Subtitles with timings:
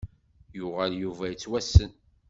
[0.57, 1.91] Yuɣal Yuba yettwassen.